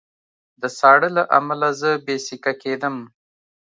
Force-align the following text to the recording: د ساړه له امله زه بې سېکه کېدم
د 0.61 0.63
ساړه 0.79 1.09
له 1.17 1.23
امله 1.37 1.69
زه 1.81 1.89
بې 2.05 2.15
سېکه 2.25 2.53
کېدم 2.63 2.95